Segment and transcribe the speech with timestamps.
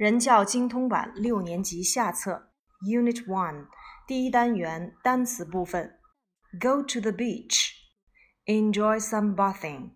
[0.00, 2.50] 人教精通版六年级下册
[2.82, 3.68] Unit One
[4.06, 5.98] 第一单元单词部分。
[6.60, 7.72] Go to the beach.
[8.46, 9.90] Enjoy some bathing.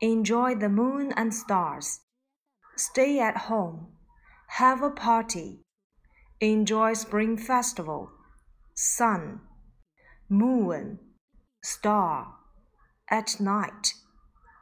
[0.00, 2.00] Enjoy the moon and stars.
[2.76, 3.88] Stay at home.
[4.58, 5.62] Have a party.
[6.40, 8.08] Enjoy spring festival.
[8.74, 9.40] Sun.
[10.28, 10.98] Moon.
[11.62, 12.34] Star.
[13.10, 13.94] At night.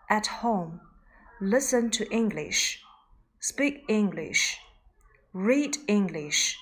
[0.09, 0.80] At home.
[1.41, 2.82] Listen to English.
[3.42, 4.60] Speak English.
[5.32, 6.58] Read English.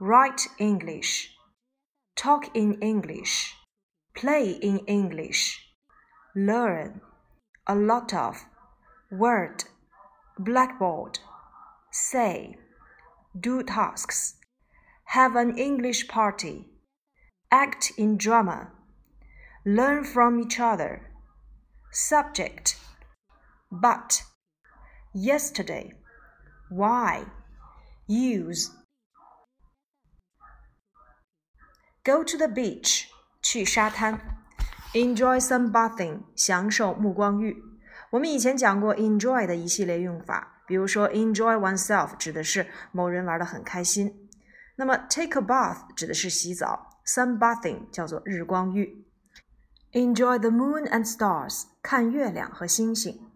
[0.00, 1.36] Write English.
[2.16, 3.54] Talk in English.
[4.14, 5.60] Play in English.
[6.34, 7.02] Learn.
[7.66, 8.46] A lot of.
[9.10, 9.64] Word.
[10.38, 11.18] Blackboard.
[11.92, 12.56] Say.
[13.38, 14.36] Do tasks.
[15.08, 16.70] Have an English party.
[17.50, 18.70] Act in drama.
[19.66, 21.10] Learn from each other.
[21.92, 22.78] Subject.
[23.70, 24.22] But.
[25.12, 25.92] Yesterday.
[26.69, 27.25] Why?
[28.07, 28.69] Use.
[32.03, 33.05] Go to the beach.
[33.41, 34.19] 去沙滩。
[34.93, 36.23] Enjoy some bathing.
[36.35, 37.63] 享受目光浴。
[38.11, 44.29] 我们以前讲过 enjoy 的一系列用法，比如说 enjoy oneself 指的是某人玩得很开心。
[44.75, 49.05] 那么 take a bath 指的是洗澡，sun bathing 叫做日光浴。
[49.91, 51.65] Enjoy the moon and stars.
[51.81, 53.31] 看月亮和星星。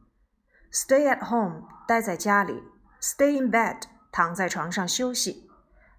[0.72, 2.64] Stay at home，待在家里
[3.03, 5.49] ；stay in bed，躺在床上休息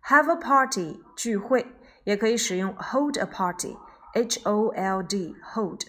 [0.05, 5.81] ；have a party，聚会，也可以使用 hold a party，h o l d hold。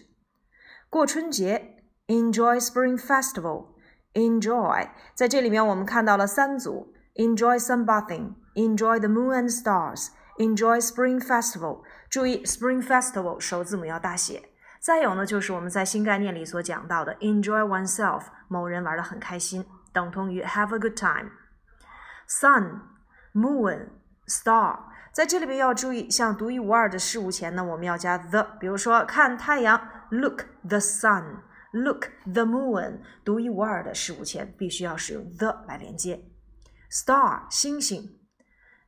[0.90, 1.76] 过春节
[2.08, 11.82] ，enjoy Spring Festival，enjoy 在这里面我们看到了三组：enjoy sunbathing，enjoy the moon and stars，enjoy Spring Festival。
[12.08, 14.50] 注意 Spring Festival 首字母要大写。
[14.80, 21.31] 再有呢，就是我们在新概念里所讲到的 enjoy oneself，某人玩得很开心，等同于 have a good time。
[22.28, 22.81] Sun、
[23.33, 23.89] Moon、
[24.27, 24.81] Star，
[25.12, 28.42] 在这里边要注意，像独一无二的事物前呢，我们要加 the。
[28.59, 36.25] 比如说看太阳，look the sun；look the moon，独一无二的事物前必须要使用 the 来连接。
[36.91, 38.19] Star，星星。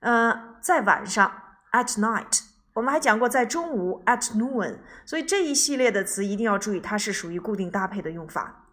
[0.01, 1.31] 呃，在晚上
[1.73, 2.43] ，at night。
[2.75, 8.67] 我们还讲过，在中午 at noon，所以这一系列的词一定要注意，它是属于固定搭配的用法。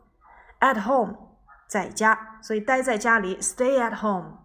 [0.59, 1.32] at home
[1.73, 4.37] 在家，所以待在家里 stay at home。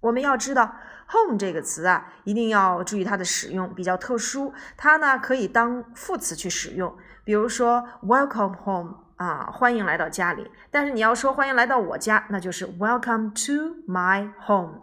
[0.00, 0.76] 我们要知道
[1.10, 10.48] home 这个词啊，一定要注意它的使用比较特殊，它呢可以当副词去使用，比如说 welcome home 啊，欢迎来到家里。
[10.70, 14.82] 但是你要说欢迎来到我家，那就是 welcome to my home。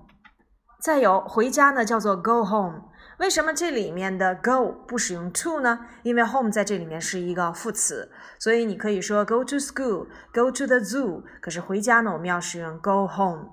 [0.81, 2.89] 再有回家呢，叫做 go home。
[3.19, 5.87] 为什么这里面的 go 不使用 to 呢？
[6.03, 11.23] 因为 home 在这里面是一个副词，所以你可以说 go to school，go to the zoo。
[11.39, 13.51] 可是回家呢，我们要使用 go home，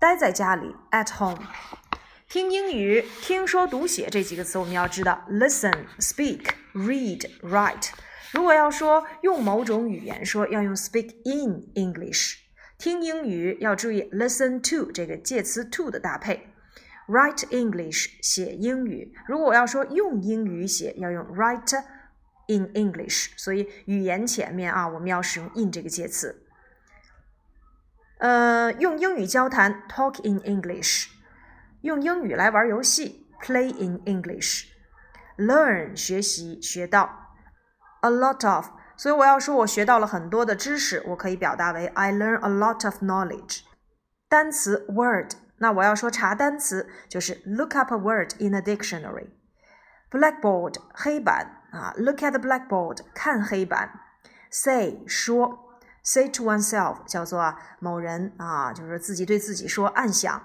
[0.00, 1.38] 待在家里 at home。
[2.28, 7.90] 听英语，听说读写这几个词我们要知道：listen，speak，read，write。
[8.32, 12.38] 如果要说用某种语言说，要用 speak in English。
[12.76, 16.48] 听英语要注意 listen to 这个介词 to 的搭配。
[17.08, 21.80] Write English 写英语，如果我要说用英语写，要用 write
[22.48, 23.30] in English。
[23.36, 26.42] 所以语言前面啊，我们要使用 in 这个介词。
[28.18, 31.06] 呃，用英语交谈 talk in English，
[31.82, 37.34] 用英语来玩游戏 play in English，learn 学习学到
[38.00, 38.70] a lot of。
[38.96, 43.60] 所以我要说我学到了很多的知识，我可以表达为 I learn a lot of knowledge。
[44.28, 45.45] 单词 word。
[45.57, 54.01] 那我要说查单词，就是 look up a word in a dictionary。Blackboard 黑板啊，look at the blackboard 看黑板。
[54.49, 60.41] Say 说，say to oneself 叫做某人啊，就是自己对自己说，暗想。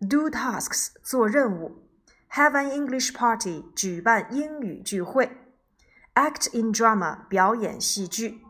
[0.00, 1.86] Do tasks 做任务。
[2.32, 5.30] Have an English party 举办英语聚会。
[6.14, 8.42] Act in drama 表演戏剧。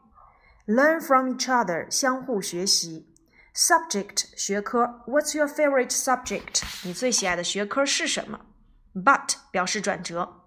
[0.66, 3.13] Learn from each other 相互学习。
[3.55, 6.62] Subject 学科，What's your favorite subject？
[6.83, 8.41] 你最喜爱的学科是什么
[8.94, 10.41] ？But 表示转折。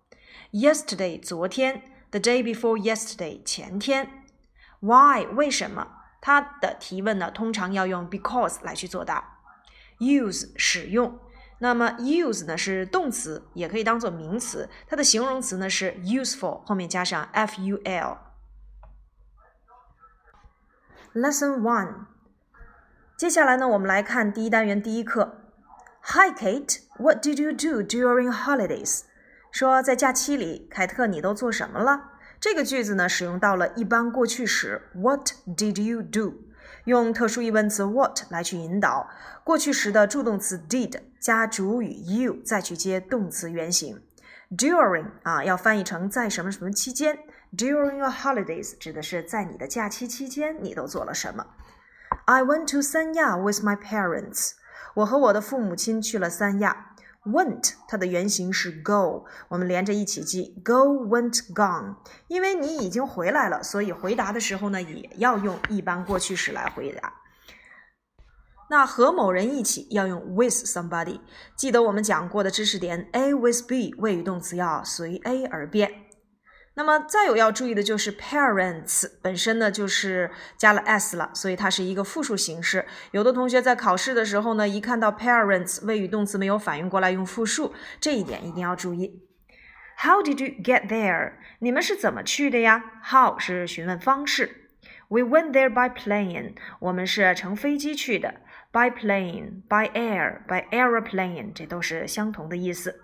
[0.53, 4.27] Yesterday 昨天，The day before yesterday 前天。
[4.81, 5.89] Why 为什么？
[6.21, 9.39] 它的提问呢，通常要用 because 来去作答。
[9.99, 11.19] Use 使用，
[11.61, 14.69] 那么 use 呢是动词，也可以当做名词。
[14.87, 18.19] 它的形容词呢是 useful，后面加上 f u l。
[21.15, 22.18] Lesson one。
[23.19, 25.41] 接下来呢，我们来看第一单元第一课。
[26.03, 29.01] Hi Kate, what did you do during holidays？
[29.51, 32.13] 说在假期里，凯特你都做什么了？
[32.39, 34.83] 这个句子呢，使用到了一般过去时。
[34.95, 36.35] What did you do？
[36.85, 39.11] 用特殊疑问词 what 来去引导
[39.43, 44.01] 过去时的助动词 did 加主语 you，再去接动词原形。
[44.57, 47.19] During 啊，要翻译成在什么什么期间。
[47.57, 51.45] During your holidays 指的是在你的假期期间你都做了什么。
[52.29, 54.51] I went to 三亚 with my parents。
[54.97, 56.95] 我和我的父母亲去了三亚。
[57.25, 61.97] Went 它的原型是 go，我们连着一起记，go went gone。
[62.27, 67.15] 因为你已经回来了，所以回答的时候呢，也要用一般过去时来回答。
[68.69, 71.21] 那和某人一起要用 with somebody。
[71.57, 75.91] 记得我们讲过的知识点，A with B 谓语动词要随 A 而变。
[76.79, 82.87] 那么再有要注意的就是 parents 本身呢就是加了 s 了，所以它是一个复数形式。
[83.11, 89.25] 有的同学在考试的时候呢，一看到 parents 谓语动词没有反应过来用复数，这一点一定要注意。
[90.05, 91.33] How did you get there？
[91.59, 94.69] 你们是怎么去的呀？How 是询问方式。
[95.09, 96.55] We went there by plane。
[96.79, 98.35] 我们是乘飞机去的。
[98.71, 103.01] By plane, by air, by aeroplane，这都是相同的意思。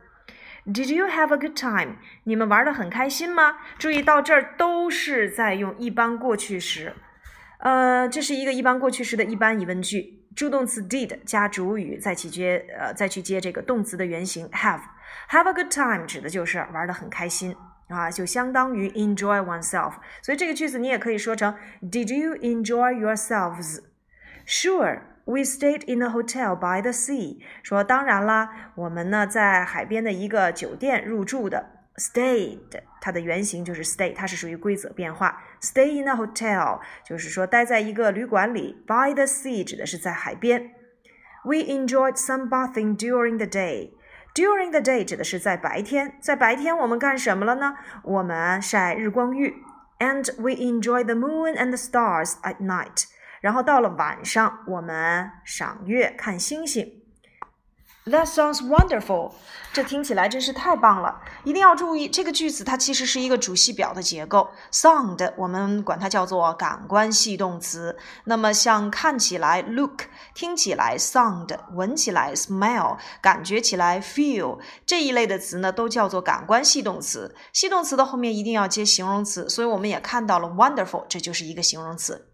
[0.66, 1.96] Did you have a good time？
[2.25, 3.58] 你们玩的很开心吗？
[3.78, 6.94] 注意到这儿都是在用一般过去时，
[7.58, 14.81] 呃，这是一个一般过去时的一般疑问句，助动词 did 加主语，再去接呃再去接这个动词的原形 have。
[15.28, 17.55] Have a good time 指的就是玩的很开心
[17.88, 19.93] 啊，就相当于 enjoy oneself。
[20.22, 25.00] 所以这个句子你也可以说成 Did you enjoy yourselves？Sure。
[25.25, 27.39] We stayed in a hotel by the sea。
[27.62, 31.71] 说当然啦，我们呢在海边的一个酒店入住的。
[31.98, 35.44] Stayed，它的原型就是 stay，它是属于规则变化。
[35.62, 38.81] Stay in a hotel 就是说待在一个旅馆里。
[38.88, 40.71] By the sea 指的是在海边。
[41.44, 47.75] We enjoyed sunbathing during the day。During the day 指的是在白天，在白天我们干什么了呢？
[48.04, 49.56] 我们晒日光浴。
[50.00, 53.06] And we enjoyed the moon and the stars at night。
[53.44, 57.02] 然后到了晚上，我们赏月看星星。
[58.06, 59.32] That sounds wonderful，
[59.75, 61.20] 这听起来真是太棒了。
[61.44, 64.49] 一定要注意，这个句子它其实是一个主系表的结构。
[64.73, 67.99] Sound 我们管它叫做感官系动词。
[68.25, 70.05] 那么像看起来 look，
[70.35, 77.37] 听起来 sound，闻起来 smell，感觉起来 feel 这一类的词呢，都叫做感官系动词。
[77.52, 82.31] 系动词的后面一定要接形容词，所以我们也看到了 wonderful，这就是一个形容词。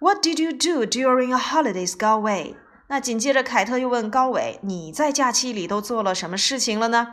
[0.00, 2.56] What did you do during a holidays, 高伟？
[2.88, 7.08] 那紧接着凯特又问高伟：“你在假期里都做了什么事情了呢？”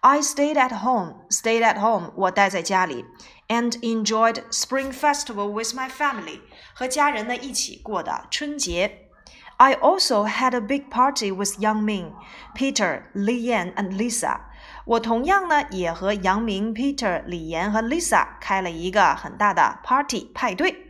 [0.00, 1.26] I stayed at home.
[1.28, 2.12] Stayed at home.
[2.14, 3.04] 我待在家里，
[3.48, 6.40] and enjoyed Spring Festival with my family.
[6.72, 9.08] 和家人呢一起过的春节。
[9.56, 12.12] I also had a big party with Yang Ming,
[12.54, 14.38] Peter, Li Yan, and Lisa.
[14.84, 20.81] 我同样呢也和杨明、Peter、李岩和 Lisa 开了一个很大的 party 派对。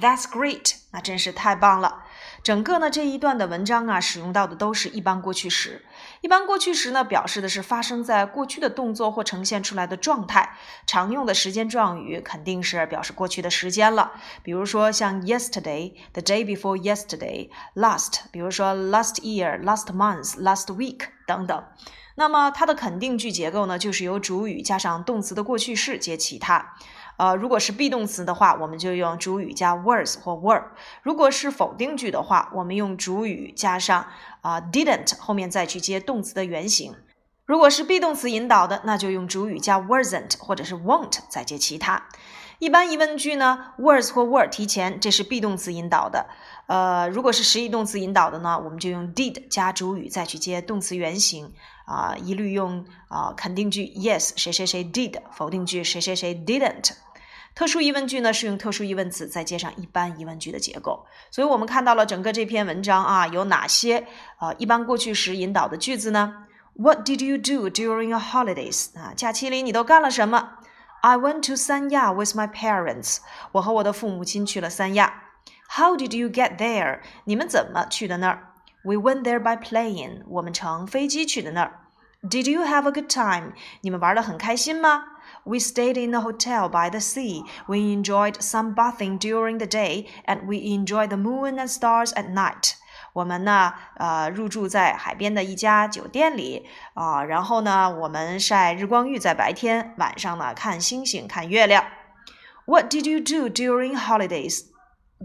[0.00, 2.02] That's great，那真是太棒了。
[2.42, 5.84] 整个呢这一段的文章啊，使用到的都是一般过去时。
[6.20, 10.56] 一般过去时呢，表示的是发生在过去的动作或呈现出来的状态。
[10.84, 14.12] 常用的时间状语肯定是表示过去的时间了。
[14.42, 21.64] 比如说像 yesterday，the day before yesterday，last，比如说 last year，last month，last week 等等。
[22.16, 26.74] 那么它的肯定句结构呢，就是由主语加上动词的过去式接其他。
[27.16, 30.62] 呃，如果是 be 动词的话，我们就用主语加 was 或 were；
[31.02, 34.06] 如果是否定句的话，我们用主语加上
[34.40, 36.94] 啊 didn't，后面再去接动词的原形。
[37.46, 42.08] 如果是 be 动词引导的，那就用主语加 wasn't 或者是 won't 再接其他。
[42.58, 46.26] 一般疑问句呢，was 或 were 提前，这是 be 动词引导的。
[46.66, 51.52] 呃，如果是实义动词引导的呢，我们就用 did 加主语再去接动词原形。
[51.84, 56.92] 啊，一律用啊肯定句 yes 谁谁谁 did，否定句谁谁谁 didn't。
[57.54, 61.06] 特殊疑问句呢是用特殊疑问词再接上一般疑问句的结构。
[61.30, 64.06] 所以我们看到了整个这篇文章啊，有哪些
[64.40, 68.98] 呃一般过去时引导的句子呢？What did you do during your holidays？
[68.98, 70.54] 啊，假期里你都干了什么
[71.02, 73.18] ？I went to 三亚 with my parents。
[73.52, 75.22] 我和我的父母亲去了三亚。
[75.68, 77.00] How did you get there？
[77.24, 80.23] 你们怎么去的那儿 ？We went there by plane。
[80.27, 81.79] 我们乘飞机去的那儿。
[82.21, 83.53] Did you have a good time？
[83.81, 85.03] 你们玩的很开心吗？
[85.45, 87.45] We stayed in a hotel by the sea.
[87.67, 92.73] We enjoyed sunbathing during the day, and we enjoyed the moon and stars at night.
[93.13, 101.85] 我们呢，呃，入住在海边的一家酒店里啊、呃，然后呢，我们晒日光浴在白天，晚上呢看星星、看月亮。
[102.65, 104.65] What did you do during holidays?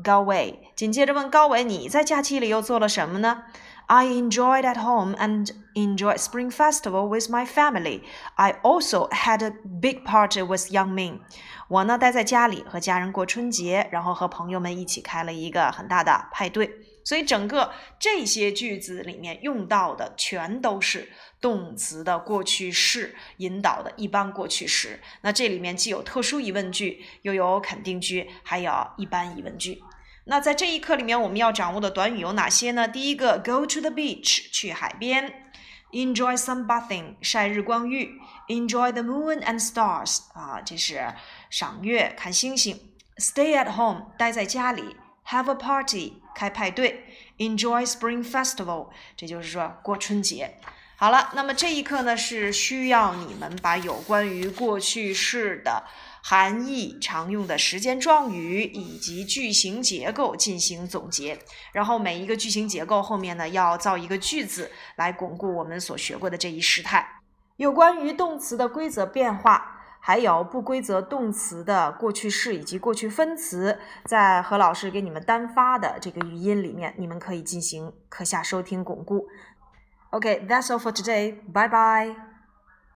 [0.03, 3.43] 高伟紧接着问高伟：“你在假期里又做了什么呢
[3.87, 8.01] I enjoyed at home and enjoyed Spring Festival with my family.
[8.35, 9.51] I also had a
[9.81, 11.21] big party with Young men.
[11.67, 16.69] 我呢待在家里和家人过春节，然后和朋友们一起开了一个很大的派对。
[17.09, 21.11] 所以整个这些句子里面用到的全都是
[21.41, 24.99] 动词的过去式引导的一般过去时。
[25.21, 29.81] 那这里面既有特殊疑问句，又有肯定句，还有一般疑问句。
[30.25, 32.87] 那在这一课里面，我们要掌握的短语有哪些呢？
[32.87, 35.51] 第一个，go to the beach，去海边
[35.91, 41.15] ；enjoy some bathing，晒日光浴；enjoy the moon and stars，啊，这是
[41.49, 42.79] 赏月看星星
[43.17, 44.95] ；stay at home，待在家里
[45.29, 46.21] ；have a party。
[46.35, 47.03] 开派对
[47.37, 50.55] ，enjoy Spring Festival，这就是说过春节。
[50.95, 55.83] 好了，那么这一课呢是需要你们把有关于过去式的
[56.23, 61.37] 含义、常用的时间状语以及句型结构进行总结，
[61.73, 67.19] 然后每一个句型结构后面呢要造一个句子来巩固我们所学过的这一时态。
[67.57, 69.75] 有关于动词的规则变化。
[69.99, 79.27] 还有不规则动词的过去式以及过去分词，在何老师给你们单发的这个语音里面，你们可以进行课下收听巩固。
[80.11, 81.35] OK，that's all for today.
[81.53, 82.28] Bye bye.